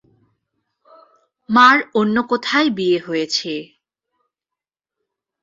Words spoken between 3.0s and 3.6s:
হয়েছে।